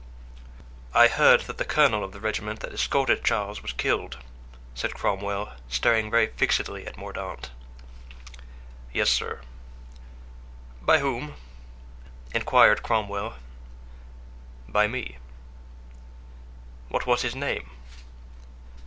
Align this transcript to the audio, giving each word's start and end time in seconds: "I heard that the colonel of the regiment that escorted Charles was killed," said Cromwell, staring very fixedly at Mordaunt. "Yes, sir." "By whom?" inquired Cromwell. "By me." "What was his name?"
"I 0.95 1.07
heard 1.07 1.41
that 1.41 1.59
the 1.59 1.63
colonel 1.63 2.03
of 2.03 2.11
the 2.11 2.19
regiment 2.19 2.61
that 2.61 2.73
escorted 2.73 3.23
Charles 3.23 3.61
was 3.61 3.71
killed," 3.73 4.17
said 4.73 4.95
Cromwell, 4.95 5.51
staring 5.69 6.09
very 6.09 6.25
fixedly 6.25 6.87
at 6.87 6.97
Mordaunt. 6.97 7.51
"Yes, 8.91 9.11
sir." 9.11 9.41
"By 10.81 10.97
whom?" 10.97 11.35
inquired 12.33 12.81
Cromwell. 12.81 13.35
"By 14.67 14.87
me." 14.87 15.17
"What 16.89 17.05
was 17.05 17.21
his 17.21 17.35
name?" 17.35 17.69